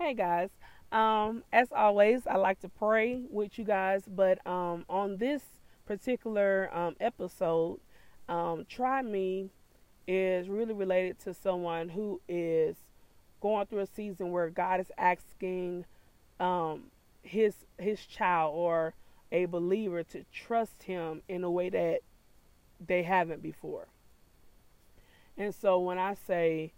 Hey 0.00 0.14
guys, 0.14 0.50
um, 0.92 1.42
as 1.52 1.72
always, 1.72 2.24
I 2.28 2.36
like 2.36 2.60
to 2.60 2.68
pray 2.68 3.22
with 3.28 3.58
you 3.58 3.64
guys, 3.64 4.04
but 4.06 4.38
um, 4.46 4.84
on 4.88 5.16
this 5.16 5.42
particular 5.86 6.70
um, 6.72 6.94
episode, 7.00 7.80
um, 8.28 8.64
Try 8.68 9.02
Me 9.02 9.50
is 10.06 10.48
really 10.48 10.72
related 10.72 11.18
to 11.24 11.34
someone 11.34 11.88
who 11.88 12.20
is 12.28 12.76
going 13.40 13.66
through 13.66 13.80
a 13.80 13.86
season 13.86 14.30
where 14.30 14.50
God 14.50 14.78
is 14.78 14.92
asking 14.96 15.84
um, 16.38 16.84
his 17.22 17.66
his 17.76 18.06
child 18.06 18.54
or 18.54 18.94
a 19.32 19.46
believer 19.46 20.04
to 20.04 20.24
trust 20.32 20.84
Him 20.84 21.22
in 21.28 21.42
a 21.42 21.50
way 21.50 21.70
that 21.70 22.02
they 22.78 23.02
haven't 23.02 23.42
before. 23.42 23.88
And 25.36 25.52
so 25.52 25.80
when 25.80 25.98
I 25.98 26.14
say, 26.14 26.72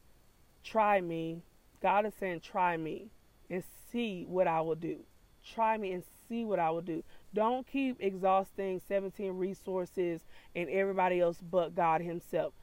"Try 0.65 1.03
me," 1.03 1.43
God 1.81 2.07
is 2.07 2.15
saying, 2.15 2.41
"Try 2.41 2.77
me." 2.77 3.11
and 3.51 3.65
see 3.91 4.25
what 4.27 4.47
I 4.47 4.61
will 4.61 4.77
do. 4.77 5.01
Try 5.45 5.77
me 5.77 5.93
and 5.93 6.05
see 6.29 6.45
what 6.45 6.59
I 6.59 6.71
will 6.71 6.81
do. 6.81 7.03
Don't 7.35 7.67
keep 7.67 7.97
exhausting 8.01 8.81
17 8.87 9.33
resources 9.33 10.23
and 10.55 10.71
everybody 10.71 11.21
else 11.21 11.39
but 11.43 11.75
God 11.75 12.01
Himself. 12.01 12.55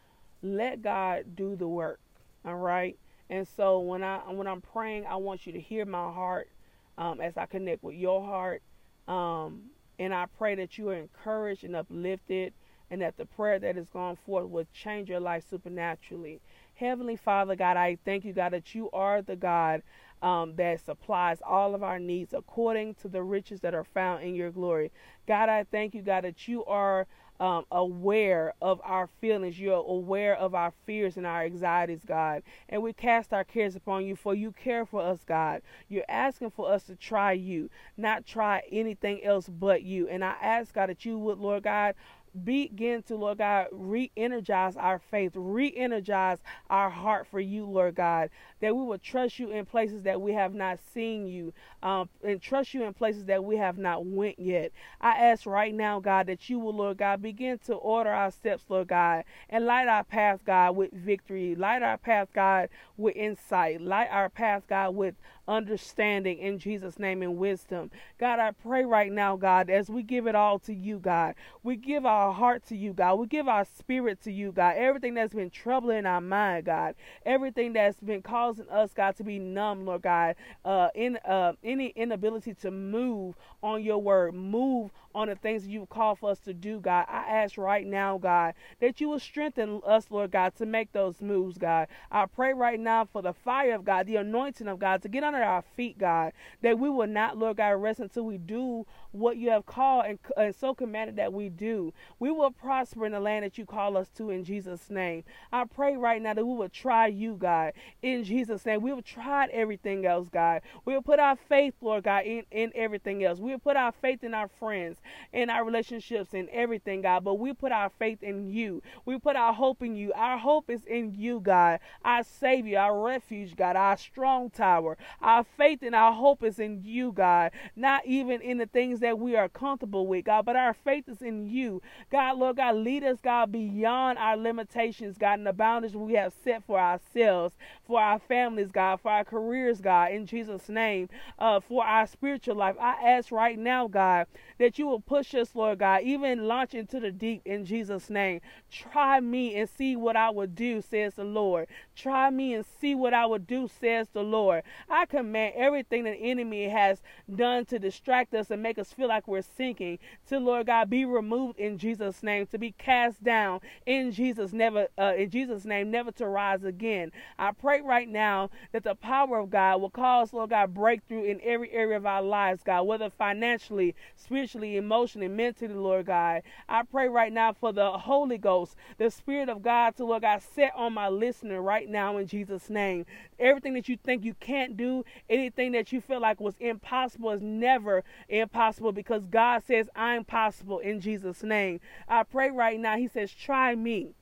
Let 0.41 0.81
God 0.81 1.35
do 1.35 1.55
the 1.55 1.67
work. 1.67 1.99
All 2.45 2.55
right. 2.55 2.97
And 3.29 3.45
so 3.45 3.79
when 3.79 4.03
I 4.03 4.19
when 4.31 4.47
I'm 4.47 4.61
praying, 4.61 5.05
I 5.05 5.17
want 5.17 5.45
you 5.45 5.53
to 5.53 5.59
hear 5.59 5.85
my 5.85 6.11
heart 6.13 6.49
um, 6.97 7.19
as 7.19 7.35
I 7.35 7.45
connect 7.45 7.83
with 7.83 7.95
your 7.95 8.23
heart. 8.23 8.61
Um, 9.07 9.63
and 9.99 10.13
I 10.13 10.27
pray 10.37 10.55
that 10.55 10.77
you 10.77 10.89
are 10.89 10.95
encouraged 10.95 11.63
and 11.63 11.75
uplifted, 11.75 12.53
and 12.89 13.01
that 13.01 13.17
the 13.17 13.25
prayer 13.25 13.59
that 13.59 13.77
is 13.77 13.89
gone 13.89 14.15
forth 14.15 14.47
will 14.47 14.67
change 14.71 15.09
your 15.09 15.19
life 15.19 15.43
supernaturally. 15.49 16.39
Heavenly 16.77 17.15
Father, 17.15 17.55
God, 17.55 17.75
I 17.75 17.97
thank 18.05 18.23
you, 18.23 18.33
God, 18.33 18.53
that 18.53 18.75
you 18.75 18.89
are 18.91 19.23
the 19.23 19.35
God 19.35 19.81
um, 20.21 20.55
that 20.57 20.85
supplies 20.85 21.39
all 21.45 21.73
of 21.73 21.81
our 21.81 21.97
needs 21.97 22.33
according 22.33 22.93
to 22.95 23.07
the 23.07 23.23
riches 23.23 23.61
that 23.61 23.73
are 23.73 23.83
found 23.83 24.23
in 24.23 24.35
your 24.35 24.51
glory. 24.51 24.91
God, 25.27 25.49
I 25.49 25.63
thank 25.63 25.95
you, 25.95 26.03
God, 26.03 26.23
that 26.23 26.47
you 26.47 26.63
are 26.65 27.07
um, 27.39 27.65
aware 27.71 28.53
of 28.61 28.79
our 28.83 29.09
feelings. 29.19 29.59
You're 29.59 29.75
aware 29.75 30.35
of 30.35 30.53
our 30.53 30.71
fears 30.85 31.17
and 31.17 31.25
our 31.25 31.43
anxieties, 31.43 32.01
God. 32.05 32.43
And 32.69 32.81
we 32.83 32.93
cast 32.93 33.33
our 33.33 33.43
cares 33.43 33.75
upon 33.75 34.05
you, 34.05 34.15
for 34.15 34.35
you 34.35 34.51
care 34.51 34.85
for 34.85 35.01
us, 35.01 35.19
God. 35.25 35.61
You're 35.89 36.05
asking 36.07 36.51
for 36.51 36.71
us 36.71 36.83
to 36.83 36.95
try 36.95 37.31
you, 37.33 37.69
not 37.95 38.25
try 38.25 38.61
anything 38.71 39.23
else 39.23 39.49
but 39.49 39.83
you. 39.83 40.07
And 40.07 40.23
I 40.23 40.35
ask, 40.41 40.73
God, 40.73 40.89
that 40.89 41.05
you 41.05 41.17
would, 41.17 41.39
Lord 41.39 41.63
God, 41.63 41.95
begin 42.43 43.03
to, 43.03 43.15
Lord 43.15 43.39
God, 43.39 43.67
re 43.71 44.11
energize 44.17 44.75
our 44.77 44.99
faith, 44.99 45.31
re 45.35 45.73
energize 45.75 46.39
our 46.69 46.89
heart 46.89 47.27
for 47.27 47.39
you, 47.39 47.65
Lord 47.65 47.95
God, 47.95 48.29
that 48.59 48.75
we 48.75 48.83
will 48.83 48.97
trust 48.97 49.39
you 49.39 49.51
in 49.51 49.65
places 49.65 50.03
that 50.03 50.21
we 50.21 50.33
have 50.33 50.53
not 50.53 50.79
seen 50.93 51.27
you, 51.27 51.53
um, 51.83 52.09
and 52.23 52.41
trust 52.41 52.73
you 52.73 52.83
in 52.83 52.93
places 52.93 53.25
that 53.25 53.43
we 53.43 53.57
have 53.57 53.77
not 53.77 54.05
went 54.05 54.39
yet. 54.39 54.71
I 55.01 55.11
ask 55.17 55.45
right 55.45 55.73
now, 55.73 55.99
God, 55.99 56.27
that 56.27 56.49
you 56.49 56.59
will, 56.59 56.75
Lord 56.75 56.97
God, 56.97 57.21
begin 57.21 57.59
to 57.65 57.75
order 57.75 58.09
our 58.09 58.31
steps, 58.31 58.63
Lord 58.69 58.87
God, 58.87 59.23
and 59.49 59.65
light 59.65 59.87
our 59.87 60.03
path, 60.03 60.39
God, 60.45 60.75
with 60.75 60.91
victory, 60.91 61.55
light 61.55 61.81
our 61.81 61.97
path, 61.97 62.29
God, 62.33 62.69
with 62.97 63.15
insight, 63.15 63.81
light 63.81 64.09
our 64.11 64.29
path, 64.29 64.63
God, 64.67 64.95
with 64.95 65.15
understanding 65.47 66.37
in 66.39 66.59
Jesus' 66.59 66.99
name 66.99 67.21
and 67.21 67.37
wisdom. 67.37 67.89
God, 68.19 68.39
I 68.39 68.51
pray 68.51 68.83
right 68.83 69.11
now, 69.11 69.37
God, 69.37 69.69
as 69.69 69.89
we 69.89 70.03
give 70.03 70.27
it 70.27 70.35
all 70.35 70.59
to 70.59 70.73
you, 70.73 70.99
God, 70.99 71.35
we 71.63 71.75
give 71.75 72.05
our 72.05 72.26
heart 72.31 72.65
to 72.67 72.77
you, 72.77 72.93
God, 72.93 73.15
we 73.15 73.27
give 73.27 73.47
our 73.47 73.65
spirit 73.65 74.21
to 74.23 74.31
you, 74.31 74.51
God, 74.51 74.75
everything 74.77 75.13
that's 75.13 75.33
been 75.33 75.49
troubling 75.49 76.05
our 76.05 76.21
mind, 76.21 76.65
God, 76.65 76.95
everything 77.25 77.73
that's 77.73 77.99
been 77.99 78.21
causing 78.21 78.69
us, 78.69 78.93
God, 78.93 79.15
to 79.17 79.23
be 79.23 79.39
numb, 79.39 79.85
Lord 79.85 80.01
God, 80.01 80.35
uh, 80.65 80.89
in 80.95 81.17
uh, 81.25 81.53
any 81.63 81.87
inability 81.89 82.53
to 82.55 82.71
move 82.71 83.35
on 83.63 83.83
your 83.83 83.97
word, 83.99 84.33
move 84.33 84.91
on 85.15 85.27
the 85.27 85.35
things 85.35 85.63
that 85.63 85.71
you 85.71 85.85
call 85.87 86.15
for 86.15 86.29
us 86.29 86.39
to 86.39 86.53
do, 86.53 86.79
God. 86.79 87.05
I 87.09 87.23
ask 87.27 87.57
right 87.57 87.85
now, 87.85 88.19
God, 88.19 88.53
that 88.79 89.01
you 89.01 89.09
will 89.09 89.19
strengthen 89.19 89.81
us, 89.85 90.05
Lord 90.11 90.29
God, 90.31 90.55
to 90.57 90.65
make 90.65 90.91
those 90.91 91.21
moves, 91.21 91.57
God. 91.57 91.87
I 92.11 92.27
pray 92.27 92.53
right 92.53 92.79
now 92.79 93.05
for 93.05 93.23
the 93.23 93.33
fire 93.33 93.73
of 93.73 93.83
God, 93.83 94.05
the 94.05 94.17
anointing 94.17 94.67
of 94.67 94.77
God, 94.77 95.01
to 95.01 95.09
get 95.09 95.23
under 95.23 95.41
our 95.41 95.63
feet, 95.75 95.97
God, 95.97 96.33
that 96.61 96.77
we 96.77 96.89
will 96.89 97.07
not, 97.07 97.35
Lord 97.35 97.57
God, 97.57 97.71
rest 97.71 97.99
until 97.99 98.25
we 98.25 98.37
do 98.37 98.85
what 99.11 99.37
you 99.37 99.49
have 99.49 99.65
called 99.65 100.05
and, 100.05 100.19
and 100.37 100.53
so 100.53 100.75
commanded 100.75 101.15
that 101.15 101.33
we 101.33 101.49
do. 101.49 101.93
We 102.19 102.31
will 102.31 102.51
prosper 102.51 103.05
in 103.05 103.11
the 103.11 103.19
land 103.19 103.43
that 103.43 103.57
you 103.57 103.65
call 103.65 103.97
us 103.97 104.09
to 104.17 104.29
in 104.29 104.43
Jesus' 104.43 104.89
name. 104.89 105.23
I 105.51 105.65
pray 105.65 105.97
right 105.97 106.21
now 106.21 106.33
that 106.35 106.45
we 106.45 106.55
will 106.55 106.69
try 106.69 107.07
you, 107.07 107.35
God, 107.35 107.73
in 108.01 108.23
Jesus' 108.23 108.65
name. 108.65 108.81
We 108.81 108.93
will 108.93 109.01
try 109.01 109.47
everything 109.47 110.05
else, 110.05 110.29
God. 110.29 110.61
We 110.85 110.93
will 110.93 111.01
put 111.01 111.19
our 111.19 111.35
faith, 111.35 111.73
Lord 111.81 112.03
God, 112.03 112.25
in, 112.25 112.43
in 112.51 112.71
everything 112.75 113.23
else. 113.23 113.39
We 113.39 113.51
will 113.51 113.59
put 113.59 113.75
our 113.75 113.91
faith 113.91 114.23
in 114.23 114.33
our 114.33 114.47
friends, 114.47 114.99
in 115.33 115.49
our 115.49 115.65
relationships, 115.65 116.33
in 116.33 116.47
everything, 116.51 117.01
God. 117.01 117.23
But 117.23 117.35
we 117.35 117.53
put 117.53 117.71
our 117.71 117.89
faith 117.89 118.21
in 118.21 118.49
you. 118.49 118.83
We 119.05 119.17
put 119.17 119.35
our 119.35 119.53
hope 119.53 119.81
in 119.81 119.95
you. 119.95 120.13
Our 120.13 120.37
hope 120.37 120.69
is 120.69 120.85
in 120.85 121.15
you, 121.15 121.39
God, 121.39 121.79
our 122.05 122.23
Savior, 122.23 122.79
our 122.79 122.99
refuge, 122.99 123.55
God, 123.55 123.75
our 123.75 123.97
strong 123.97 124.51
tower. 124.51 124.97
Our 125.21 125.43
faith 125.43 125.79
and 125.81 125.95
our 125.95 126.13
hope 126.13 126.43
is 126.43 126.59
in 126.59 126.81
you, 126.83 127.11
God, 127.11 127.51
not 127.75 128.05
even 128.05 128.41
in 128.41 128.57
the 128.57 128.67
things 128.67 128.99
that 128.99 129.07
that 129.07 129.17
we 129.23 129.37
are 129.37 129.47
comfortable 129.47 130.05
with, 130.05 130.25
God, 130.25 130.43
but 130.45 130.57
our 130.57 130.73
faith 130.73 131.07
is 131.07 131.21
in 131.21 131.47
you. 131.47 131.81
God, 132.09 132.37
Lord 132.37 132.55
God, 132.55 132.75
lead 132.75 133.03
us, 133.03 133.19
God, 133.21 133.51
beyond 133.51 134.17
our 134.17 134.37
limitations, 134.37 135.17
God, 135.17 135.39
and 135.39 135.47
the 135.47 135.51
boundaries 135.51 135.95
we 135.95 136.13
have 136.13 136.33
set 136.43 136.63
for 136.65 136.79
ourselves, 136.79 137.53
for 137.85 137.99
our 137.99 138.17
families, 138.17 138.71
God, 138.71 139.01
for 139.01 139.11
our 139.11 139.25
careers, 139.25 139.81
God, 139.81 140.11
in 140.11 140.25
Jesus' 140.25 140.69
name, 140.69 141.09
uh, 141.37 141.59
for 141.59 141.83
our 141.83 142.07
spiritual 142.07 142.55
life. 142.55 142.77
I 142.79 142.93
ask 142.93 143.29
right 143.31 143.59
now, 143.59 143.87
God, 143.87 144.27
that 144.57 144.79
you 144.79 144.87
will 144.87 145.01
push 145.01 145.35
us, 145.35 145.53
Lord 145.53 145.79
God, 145.79 146.03
even 146.03 146.47
launch 146.47 146.73
into 146.73 147.01
the 147.01 147.11
deep 147.11 147.41
in 147.45 147.65
Jesus' 147.65 148.09
name. 148.09 148.39
Try 148.71 149.19
me 149.19 149.55
and 149.55 149.69
see 149.69 149.97
what 149.97 150.15
I 150.15 150.29
will 150.29 150.47
do, 150.47 150.81
says 150.81 151.15
the 151.15 151.25
Lord. 151.25 151.67
Try 151.97 152.29
me 152.29 152.53
and 152.53 152.63
see 152.79 152.93
what 152.93 153.15
I 153.15 153.25
will 153.25 153.39
do, 153.39 153.67
says 153.67 154.07
the 154.13 154.21
Lord. 154.21 154.61
I 154.87 155.07
command 155.07 155.55
everything 155.57 156.03
the 156.03 156.11
enemy 156.11 156.69
has 156.69 157.01
done 157.33 157.65
to 157.65 157.79
distract 157.79 158.35
us 158.35 158.51
and 158.51 158.61
make 158.61 158.77
us 158.77 158.93
feel 158.93 159.07
like 159.07 159.27
we're 159.27 159.41
sinking. 159.41 159.97
To 160.29 160.37
Lord 160.39 160.67
God 160.67 160.91
be 160.91 161.05
removed 161.05 161.57
in 161.57 161.79
Jesus 161.79 162.21
name 162.21 162.45
to 162.47 162.59
be 162.59 162.71
cast 162.71 163.23
down 163.23 163.61
in 163.87 164.11
Jesus 164.11 164.53
never 164.53 164.87
uh, 164.97 165.13
in 165.17 165.31
Jesus 165.31 165.65
name 165.65 165.89
never 165.89 166.11
to 166.13 166.27
rise 166.27 166.63
again. 166.63 167.11
I 167.39 167.51
pray 167.51 167.81
right 167.81 168.07
now 168.07 168.51
that 168.73 168.83
the 168.83 168.93
power 168.93 169.39
of 169.39 169.49
God 169.49 169.81
will 169.81 169.89
cause 169.89 170.33
Lord 170.33 170.51
God 170.51 170.75
breakthrough 170.75 171.23
in 171.23 171.41
every 171.43 171.71
area 171.71 171.97
of 171.97 172.05
our 172.05 172.21
lives 172.21 172.61
God 172.63 172.83
whether 172.83 173.09
financially 173.09 173.95
spiritually 174.15 174.77
emotionally 174.77 175.29
mentally 175.29 175.73
Lord 175.73 176.05
God. 176.05 176.43
I 176.69 176.83
pray 176.83 177.07
right 177.09 177.33
now 177.33 177.53
for 177.53 177.73
the 177.73 177.91
Holy 177.91 178.37
Ghost 178.37 178.75
the 178.99 179.09
Spirit 179.09 179.49
of 179.49 179.63
God 179.63 179.95
to 179.97 180.05
Lord 180.05 180.21
God 180.21 180.43
set 180.43 180.73
on 180.75 180.93
my 180.93 181.09
listener 181.09 181.61
right 181.61 181.86
now 181.87 182.17
in 182.17 182.27
Jesus 182.27 182.69
name 182.69 183.05
everything 183.39 183.73
that 183.73 183.87
you 183.87 183.97
think 183.97 184.23
you 184.23 184.33
can't 184.35 184.77
do 184.77 185.03
anything 185.29 185.71
that 185.71 185.91
you 185.91 186.01
feel 186.01 186.19
like 186.19 186.39
was 186.39 186.55
impossible 186.59 187.31
is 187.31 187.41
never 187.41 188.03
impossible 188.29 188.91
because 188.91 189.25
God 189.25 189.63
says, 189.65 189.89
I'm 189.95 190.23
possible 190.23 190.79
in 190.79 191.01
Jesus' 191.01 191.43
name. 191.43 191.79
I 192.07 192.23
pray 192.23 192.49
right 192.49 192.79
now, 192.79 192.97
He 192.97 193.07
says, 193.07 193.31
try 193.31 193.75
me. 193.75 194.13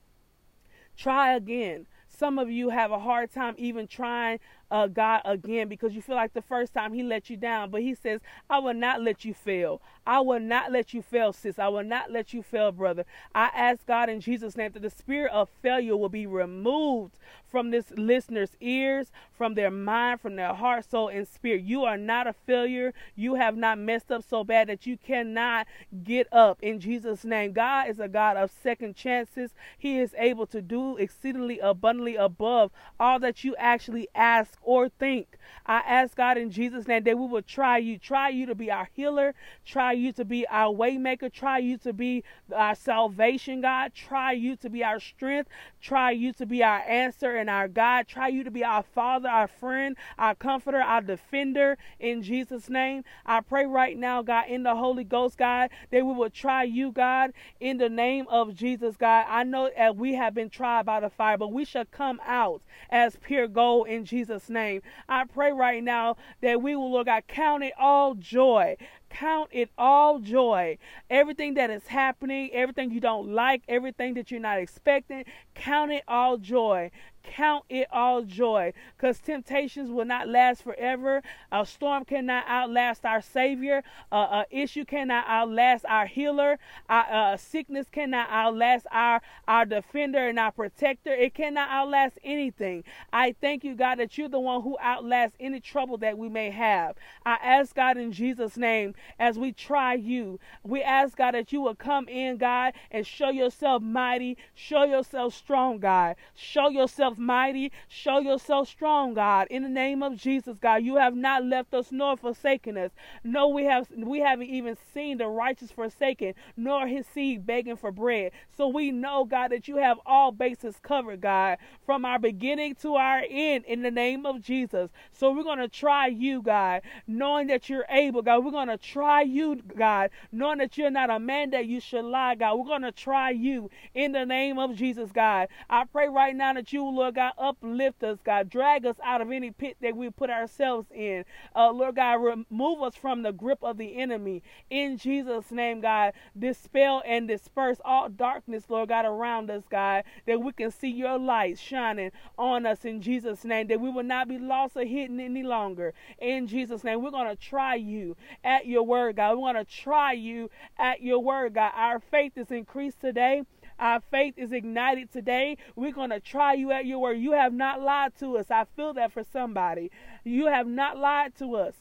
Try 0.96 1.34
again. 1.34 1.86
Some 2.08 2.38
of 2.38 2.50
you 2.50 2.70
have 2.70 2.90
a 2.90 2.98
hard 2.98 3.32
time 3.32 3.54
even 3.58 3.86
trying 3.86 4.38
uh, 4.70 4.86
God 4.86 5.22
again 5.24 5.68
because 5.68 5.94
you 5.94 6.02
feel 6.02 6.16
like 6.16 6.32
the 6.32 6.42
first 6.42 6.72
time 6.74 6.92
He 6.92 7.02
let 7.02 7.30
you 7.30 7.36
down. 7.36 7.70
But 7.70 7.82
He 7.82 7.94
says, 7.94 8.20
I 8.48 8.58
will 8.58 8.74
not 8.74 9.02
let 9.02 9.24
you 9.24 9.34
fail. 9.34 9.80
I 10.06 10.20
will 10.20 10.40
not 10.40 10.70
let 10.70 10.94
you 10.94 11.02
fail, 11.02 11.32
sis. 11.32 11.58
I 11.58 11.68
will 11.68 11.84
not 11.84 12.12
let 12.12 12.32
you 12.32 12.42
fail, 12.42 12.70
brother. 12.70 13.04
I 13.34 13.50
ask 13.54 13.84
God 13.86 14.08
in 14.08 14.20
Jesus' 14.20 14.56
name 14.56 14.72
that 14.72 14.82
the 14.82 14.90
spirit 14.90 15.32
of 15.32 15.48
failure 15.62 15.96
will 15.96 16.08
be 16.08 16.26
removed 16.26 17.18
from 17.48 17.70
this 17.70 17.90
listener's 17.96 18.56
ears, 18.60 19.10
from 19.36 19.54
their 19.54 19.70
mind, 19.70 20.20
from 20.20 20.36
their 20.36 20.52
heart, 20.54 20.88
soul, 20.88 21.08
and 21.08 21.26
spirit. 21.26 21.62
You 21.62 21.84
are 21.84 21.96
not 21.96 22.26
a 22.26 22.32
failure. 22.32 22.92
You 23.14 23.34
have 23.36 23.56
not 23.56 23.78
messed 23.78 24.12
up 24.12 24.24
so 24.28 24.44
bad 24.44 24.68
that 24.68 24.86
you 24.86 24.96
cannot 24.96 25.66
get 26.04 26.32
up 26.32 26.62
in 26.62 26.80
Jesus' 26.80 27.24
name. 27.24 27.52
God 27.52 27.88
is 27.88 27.98
a 27.98 28.08
God 28.08 28.36
of 28.36 28.50
second 28.62 28.94
chances. 28.94 29.52
He 29.78 29.98
is 29.98 30.14
able 30.18 30.46
to 30.48 30.60
do 30.60 30.96
exceedingly 30.96 31.58
abundantly 31.58 32.16
above 32.16 32.70
all 33.00 33.18
that 33.20 33.42
you 33.42 33.56
actually 33.56 34.08
ask 34.14 34.58
or 34.66 34.88
think. 34.88 35.38
I 35.64 35.78
ask 35.78 36.16
God 36.16 36.38
in 36.38 36.50
Jesus' 36.50 36.86
name 36.86 37.04
that 37.04 37.18
we 37.18 37.26
will 37.26 37.42
try 37.42 37.78
you, 37.78 37.98
try 37.98 38.28
you 38.28 38.46
to 38.46 38.54
be 38.54 38.70
our 38.70 38.88
healer, 38.92 39.34
try 39.64 39.92
you 39.92 40.12
to 40.12 40.24
be 40.24 40.46
our 40.48 40.72
waymaker, 40.72 41.32
try 41.32 41.58
you 41.58 41.78
to 41.78 41.92
be 41.92 42.24
our 42.54 42.74
salvation, 42.74 43.60
God, 43.62 43.94
try 43.94 44.32
you 44.32 44.56
to 44.56 44.68
be 44.68 44.84
our 44.84 45.00
strength, 45.00 45.48
try 45.80 46.10
you 46.10 46.32
to 46.34 46.46
be 46.46 46.62
our 46.62 46.80
answer 46.80 47.36
and 47.36 47.48
our 47.48 47.68
God, 47.68 48.06
try 48.06 48.28
you 48.28 48.44
to 48.44 48.50
be 48.50 48.64
our 48.64 48.82
Father, 48.82 49.28
our 49.28 49.48
friend, 49.48 49.96
our 50.18 50.34
comforter, 50.34 50.80
our 50.80 51.00
defender 51.00 51.78
in 51.98 52.22
Jesus' 52.22 52.68
name. 52.68 53.04
I 53.24 53.40
pray 53.40 53.66
right 53.66 53.96
now, 53.96 54.22
God, 54.22 54.48
in 54.48 54.64
the 54.64 54.74
Holy 54.74 55.04
Ghost, 55.04 55.38
God, 55.38 55.70
that 55.90 56.04
we 56.04 56.12
will 56.12 56.30
try 56.30 56.64
you, 56.64 56.92
God, 56.92 57.32
in 57.60 57.78
the 57.78 57.88
name 57.88 58.26
of 58.28 58.54
Jesus, 58.54 58.96
God. 58.96 59.26
I 59.28 59.44
know 59.44 59.70
that 59.76 59.96
we 59.96 60.14
have 60.14 60.34
been 60.34 60.50
tried 60.50 60.86
by 60.86 61.00
the 61.00 61.10
fire, 61.10 61.38
but 61.38 61.52
we 61.52 61.64
shall 61.64 61.84
come 61.84 62.20
out 62.26 62.62
as 62.90 63.16
pure 63.16 63.48
gold 63.48 63.88
in 63.88 64.04
Jesus' 64.04 64.48
name. 64.48 64.55
I 64.56 65.24
pray 65.24 65.52
right 65.52 65.82
now 65.82 66.16
that 66.40 66.62
we 66.62 66.74
will, 66.76 66.92
Lord 66.92 67.06
God, 67.06 67.24
count 67.28 67.62
it 67.62 67.74
all 67.78 68.14
joy 68.14 68.76
count 69.16 69.48
it 69.52 69.70
all 69.78 70.18
joy. 70.18 70.76
Everything 71.08 71.54
that 71.54 71.70
is 71.70 71.86
happening, 71.86 72.50
everything 72.52 72.90
you 72.90 73.00
don't 73.00 73.28
like, 73.28 73.62
everything 73.68 74.14
that 74.14 74.30
you're 74.30 74.40
not 74.40 74.58
expecting, 74.58 75.24
count 75.54 75.92
it 75.92 76.04
all 76.06 76.36
joy. 76.36 76.90
Count 77.26 77.64
it 77.68 77.88
all 77.92 78.22
joy 78.22 78.72
because 78.96 79.18
temptations 79.18 79.90
will 79.90 80.04
not 80.04 80.28
last 80.28 80.62
forever. 80.62 81.22
A 81.52 81.66
storm 81.66 82.04
cannot 82.04 82.44
outlast 82.46 83.04
our 83.04 83.20
Savior. 83.20 83.82
Uh, 84.10 84.44
a 84.44 84.46
issue 84.50 84.84
cannot 84.84 85.24
outlast 85.26 85.84
our 85.86 86.06
healer. 86.06 86.58
Uh, 86.88 87.36
sickness 87.36 87.86
cannot 87.90 88.28
outlast 88.30 88.86
our, 88.90 89.20
our 89.46 89.64
defender 89.64 90.28
and 90.28 90.38
our 90.38 90.52
protector. 90.52 91.12
It 91.12 91.34
cannot 91.34 91.68
outlast 91.68 92.18
anything. 92.24 92.84
I 93.12 93.34
thank 93.40 93.64
you, 93.64 93.74
God, 93.74 93.98
that 93.98 94.16
you're 94.16 94.28
the 94.28 94.40
one 94.40 94.62
who 94.62 94.76
outlasts 94.80 95.36
any 95.40 95.60
trouble 95.60 95.98
that 95.98 96.16
we 96.16 96.28
may 96.28 96.50
have. 96.50 96.96
I 97.24 97.34
ask 97.42 97.74
God 97.74 97.96
in 97.96 98.12
Jesus' 98.12 98.56
name 98.56 98.94
as 99.18 99.38
we 99.38 99.52
try 99.52 99.94
you, 99.94 100.38
we 100.62 100.82
ask 100.82 101.16
God 101.16 101.34
that 101.34 101.52
you 101.52 101.60
will 101.60 101.74
come 101.74 102.08
in, 102.08 102.36
God, 102.36 102.74
and 102.90 103.06
show 103.06 103.30
yourself 103.30 103.82
mighty, 103.82 104.36
show 104.54 104.84
yourself 104.84 105.34
strong, 105.34 105.78
God, 105.78 106.16
show 106.34 106.68
yourself 106.68 107.15
mighty. 107.18 107.72
Show 107.88 108.18
yourself 108.18 108.68
strong, 108.68 109.14
God. 109.14 109.46
In 109.50 109.62
the 109.62 109.68
name 109.68 110.02
of 110.02 110.16
Jesus, 110.16 110.58
God, 110.58 110.82
you 110.82 110.96
have 110.96 111.14
not 111.14 111.44
left 111.44 111.74
us 111.74 111.90
nor 111.90 112.16
forsaken 112.16 112.76
us. 112.76 112.90
No, 113.24 113.48
we 113.48 113.64
have 113.64 113.88
we 113.96 114.20
haven't 114.20 114.48
even 114.48 114.76
seen 114.94 115.18
the 115.18 115.26
righteous 115.26 115.70
forsaken, 115.70 116.34
nor 116.56 116.86
his 116.86 117.06
seed 117.06 117.46
begging 117.46 117.76
for 117.76 117.92
bread. 117.92 118.32
So 118.56 118.68
we 118.68 118.90
know, 118.90 119.24
God, 119.24 119.52
that 119.52 119.68
you 119.68 119.76
have 119.76 119.98
all 120.06 120.32
bases 120.32 120.76
covered, 120.82 121.20
God, 121.20 121.58
from 121.84 122.04
our 122.04 122.18
beginning 122.18 122.74
to 122.76 122.94
our 122.94 123.22
end 123.28 123.64
in 123.66 123.82
the 123.82 123.90
name 123.90 124.26
of 124.26 124.40
Jesus. 124.40 124.90
So 125.12 125.32
we're 125.32 125.56
to 125.56 125.68
try 125.68 126.08
you, 126.08 126.42
God, 126.42 126.82
knowing 127.06 127.46
that 127.48 127.68
you're 127.68 127.86
able, 127.88 128.22
God. 128.22 128.44
We're 128.44 128.66
to 128.66 128.76
try 128.76 129.22
you, 129.22 129.62
God, 129.76 130.10
knowing 130.32 130.58
that 130.58 130.76
you're 130.76 130.90
not 130.90 131.10
a 131.10 131.18
man 131.18 131.50
that 131.50 131.66
you 131.66 131.80
should 131.80 132.04
lie, 132.04 132.34
God. 132.34 132.56
We're 132.56 132.78
to 132.80 132.92
try 132.92 133.30
you 133.30 133.70
in 133.94 134.12
the 134.12 134.26
name 134.26 134.58
of 134.58 134.76
Jesus, 134.76 135.10
God. 135.12 135.48
I 135.70 135.84
pray 135.84 136.08
right 136.08 136.34
now 136.34 136.52
that 136.54 136.72
you, 136.72 136.84
Lord 137.06 137.14
God, 137.14 137.34
uplift 137.38 138.02
us, 138.02 138.18
God. 138.24 138.50
Drag 138.50 138.84
us 138.84 138.96
out 139.04 139.20
of 139.20 139.30
any 139.30 139.52
pit 139.52 139.76
that 139.80 139.96
we 139.96 140.10
put 140.10 140.28
ourselves 140.28 140.88
in. 140.92 141.24
Uh, 141.54 141.70
Lord 141.70 141.94
God, 141.94 142.14
remove 142.14 142.82
us 142.82 142.96
from 142.96 143.22
the 143.22 143.30
grip 143.30 143.60
of 143.62 143.78
the 143.78 143.96
enemy. 143.96 144.42
In 144.70 144.98
Jesus' 144.98 145.52
name, 145.52 145.80
God, 145.80 146.14
dispel 146.36 147.04
and 147.06 147.28
disperse 147.28 147.78
all 147.84 148.08
darkness, 148.08 148.64
Lord 148.68 148.88
God, 148.88 149.04
around 149.04 149.52
us, 149.52 149.62
God, 149.70 150.02
that 150.26 150.40
we 150.40 150.50
can 150.52 150.72
see 150.72 150.90
your 150.90 151.16
light 151.16 151.60
shining 151.60 152.10
on 152.36 152.66
us 152.66 152.84
in 152.84 153.00
Jesus' 153.00 153.44
name, 153.44 153.68
that 153.68 153.80
we 153.80 153.88
will 153.88 154.02
not 154.02 154.26
be 154.26 154.38
lost 154.38 154.76
or 154.76 154.84
hidden 154.84 155.20
any 155.20 155.44
longer. 155.44 155.94
In 156.18 156.48
Jesus' 156.48 156.82
name, 156.82 157.02
we're 157.02 157.12
going 157.12 157.28
to 157.28 157.36
try 157.36 157.76
you 157.76 158.16
at 158.42 158.66
your 158.66 158.82
word, 158.82 159.14
God. 159.14 159.36
We 159.36 159.42
want 159.42 159.58
to 159.58 159.64
try 159.64 160.12
you 160.12 160.50
at 160.76 161.02
your 161.02 161.20
word, 161.20 161.54
God. 161.54 161.70
Our 161.76 162.00
faith 162.00 162.32
is 162.34 162.50
increased 162.50 163.00
today. 163.00 163.44
Our 163.78 164.00
faith 164.00 164.34
is 164.36 164.52
ignited 164.52 165.12
today. 165.12 165.58
We're 165.74 165.92
going 165.92 166.10
to 166.10 166.20
try 166.20 166.54
you 166.54 166.72
at 166.72 166.86
your 166.86 166.98
word. 166.98 167.18
You 167.18 167.32
have 167.32 167.52
not 167.52 167.82
lied 167.82 168.12
to 168.20 168.38
us. 168.38 168.50
I 168.50 168.64
feel 168.76 168.94
that 168.94 169.12
for 169.12 169.24
somebody. 169.24 169.90
You 170.24 170.46
have 170.46 170.66
not 170.66 170.96
lied 170.96 171.36
to 171.38 171.56
us. 171.56 171.74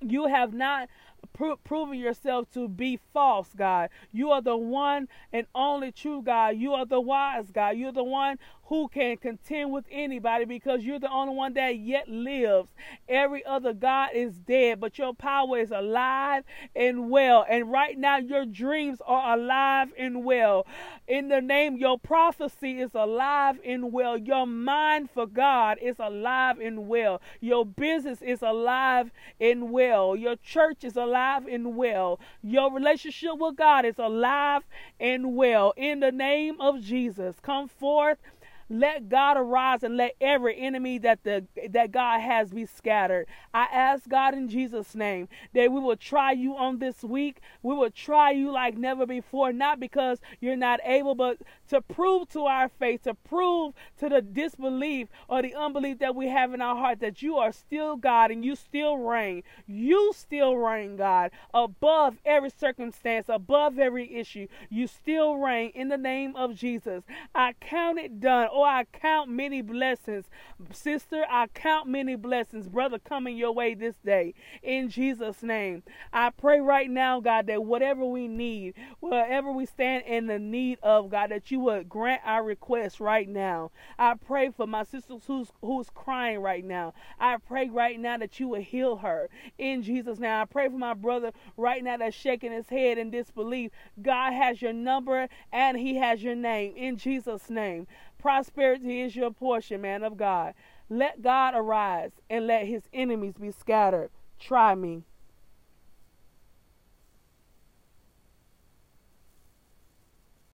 You 0.00 0.26
have 0.26 0.52
not 0.52 0.88
pro- 1.32 1.56
proven 1.56 1.98
yourself 1.98 2.50
to 2.52 2.68
be 2.68 2.98
false, 3.12 3.48
God. 3.56 3.90
You 4.12 4.30
are 4.30 4.42
the 4.42 4.56
one 4.56 5.08
and 5.32 5.46
only 5.54 5.92
true 5.92 6.22
God. 6.22 6.56
You 6.56 6.74
are 6.74 6.86
the 6.86 7.00
wise 7.00 7.50
God. 7.50 7.76
You're 7.76 7.92
the 7.92 8.04
one 8.04 8.38
who 8.64 8.86
can 8.88 9.16
contend 9.16 9.72
with 9.72 9.86
anybody 9.90 10.44
because 10.44 10.82
you're 10.82 10.98
the 10.98 11.10
only 11.10 11.34
one 11.34 11.54
that 11.54 11.78
yet 11.78 12.06
lives. 12.06 12.68
Every 13.08 13.44
other 13.46 13.72
God 13.72 14.10
is 14.14 14.34
dead, 14.34 14.78
but 14.78 14.98
your 14.98 15.14
power 15.14 15.58
is 15.58 15.70
alive 15.70 16.44
and 16.76 17.08
well. 17.08 17.46
And 17.48 17.70
right 17.70 17.96
now, 17.96 18.18
your 18.18 18.44
dreams 18.44 19.00
are 19.06 19.38
alive 19.38 19.88
and 19.96 20.22
well. 20.22 20.66
In 21.06 21.28
the 21.28 21.40
name, 21.40 21.78
your 21.78 21.98
prophecy 21.98 22.80
is 22.80 22.94
alive 22.94 23.58
and 23.64 23.90
well. 23.90 24.18
Your 24.18 24.46
mind 24.46 25.08
for 25.10 25.26
God 25.26 25.78
is 25.80 25.96
alive 25.98 26.58
and 26.60 26.88
well. 26.88 27.22
Your 27.40 27.64
business 27.64 28.20
is 28.20 28.42
alive 28.42 29.10
and 29.40 29.70
well. 29.70 30.14
Your 30.14 30.36
church 30.36 30.84
is 30.84 30.96
alive 30.96 31.07
and 31.14 31.76
well. 31.76 32.20
Your 32.42 32.72
relationship 32.72 33.38
with 33.38 33.56
God 33.56 33.84
is 33.84 33.98
alive 33.98 34.62
and 35.00 35.34
well. 35.36 35.72
In 35.76 36.00
the 36.00 36.12
name 36.12 36.60
of 36.60 36.80
Jesus, 36.80 37.36
come 37.42 37.68
forth 37.68 38.18
let 38.68 39.08
God 39.08 39.36
arise 39.36 39.82
and 39.82 39.96
let 39.96 40.14
every 40.20 40.58
enemy 40.58 40.98
that 40.98 41.24
the 41.24 41.46
that 41.70 41.90
God 41.90 42.20
has 42.20 42.50
be 42.50 42.66
scattered. 42.66 43.26
I 43.54 43.64
ask 43.72 44.08
God 44.08 44.34
in 44.34 44.48
Jesus' 44.48 44.94
name 44.94 45.28
that 45.54 45.72
we 45.72 45.80
will 45.80 45.96
try 45.96 46.32
you 46.32 46.56
on 46.56 46.78
this 46.78 47.02
week. 47.02 47.40
We 47.62 47.74
will 47.74 47.90
try 47.90 48.30
you 48.30 48.52
like 48.52 48.76
never 48.76 49.06
before, 49.06 49.52
not 49.52 49.80
because 49.80 50.20
you're 50.40 50.56
not 50.56 50.80
able, 50.84 51.14
but 51.14 51.38
to 51.68 51.80
prove 51.80 52.28
to 52.30 52.42
our 52.42 52.68
faith, 52.68 53.02
to 53.04 53.14
prove 53.14 53.74
to 53.98 54.08
the 54.08 54.20
disbelief 54.20 55.08
or 55.28 55.42
the 55.42 55.54
unbelief 55.54 55.98
that 55.98 56.14
we 56.14 56.28
have 56.28 56.52
in 56.52 56.60
our 56.60 56.76
heart 56.76 57.00
that 57.00 57.22
you 57.22 57.36
are 57.36 57.52
still 57.52 57.96
God 57.96 58.30
and 58.30 58.44
you 58.44 58.54
still 58.54 58.96
reign. 58.98 59.42
You 59.66 60.12
still 60.14 60.56
reign, 60.56 60.96
God, 60.96 61.30
above 61.54 62.18
every 62.24 62.50
circumstance, 62.50 63.26
above 63.28 63.78
every 63.78 64.14
issue. 64.14 64.46
You 64.68 64.86
still 64.86 65.36
reign 65.36 65.72
in 65.74 65.88
the 65.88 65.98
name 65.98 66.36
of 66.36 66.54
Jesus. 66.54 67.04
I 67.34 67.54
count 67.60 67.98
it 67.98 68.20
done. 68.20 68.48
Oh, 68.58 68.64
I 68.64 68.86
count 68.92 69.30
many 69.30 69.62
blessings. 69.62 70.24
Sister, 70.72 71.24
I 71.30 71.46
count 71.46 71.86
many 71.86 72.16
blessings, 72.16 72.66
brother, 72.66 72.98
coming 72.98 73.36
your 73.36 73.52
way 73.52 73.74
this 73.74 73.94
day. 74.04 74.34
In 74.64 74.88
Jesus' 74.88 75.44
name. 75.44 75.84
I 76.12 76.30
pray 76.30 76.58
right 76.58 76.90
now, 76.90 77.20
God, 77.20 77.46
that 77.46 77.62
whatever 77.64 78.04
we 78.04 78.26
need, 78.26 78.74
whatever 78.98 79.52
we 79.52 79.64
stand 79.64 80.06
in 80.06 80.26
the 80.26 80.40
need 80.40 80.80
of, 80.82 81.08
God, 81.08 81.30
that 81.30 81.52
you 81.52 81.60
would 81.60 81.88
grant 81.88 82.22
our 82.24 82.42
request 82.42 82.98
right 82.98 83.28
now. 83.28 83.70
I 83.96 84.14
pray 84.14 84.50
for 84.50 84.66
my 84.66 84.82
sister 84.82 85.14
who's 85.24 85.52
who's 85.62 85.88
crying 85.90 86.40
right 86.40 86.64
now. 86.64 86.94
I 87.20 87.36
pray 87.36 87.68
right 87.68 88.00
now 88.00 88.16
that 88.18 88.40
you 88.40 88.48
would 88.48 88.62
heal 88.62 88.96
her. 88.96 89.28
In 89.56 89.84
Jesus' 89.84 90.18
name. 90.18 90.32
I 90.32 90.46
pray 90.46 90.66
for 90.66 90.78
my 90.78 90.94
brother 90.94 91.30
right 91.56 91.84
now 91.84 91.96
that's 91.96 92.16
shaking 92.16 92.50
his 92.50 92.70
head 92.70 92.98
in 92.98 93.12
disbelief. 93.12 93.70
God 94.02 94.32
has 94.32 94.60
your 94.60 94.72
number 94.72 95.28
and 95.52 95.78
he 95.78 95.94
has 95.98 96.24
your 96.24 96.34
name. 96.34 96.74
In 96.74 96.96
Jesus' 96.96 97.48
name. 97.48 97.86
Prosperity 98.18 99.00
is 99.00 99.14
your 99.14 99.30
portion, 99.30 99.80
man 99.80 100.02
of 100.02 100.16
God. 100.16 100.54
Let 100.90 101.22
God 101.22 101.54
arise 101.54 102.10
and 102.28 102.46
let 102.46 102.66
his 102.66 102.82
enemies 102.92 103.34
be 103.40 103.52
scattered. 103.52 104.10
Try 104.40 104.74
me. 104.74 105.04